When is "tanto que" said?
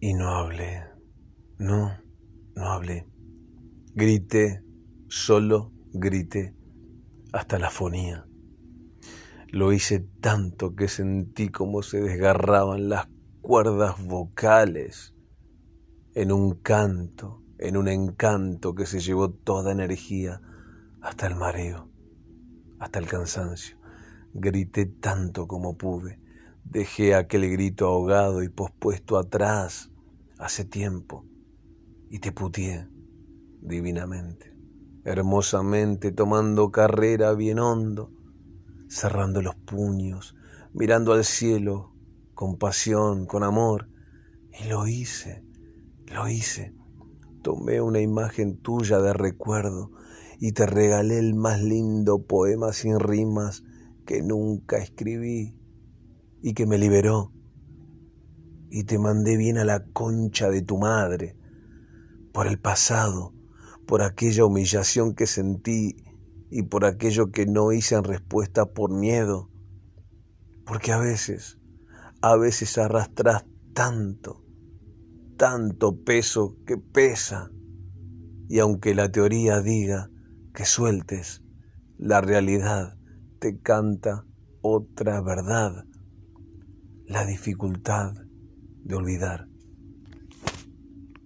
10.20-10.86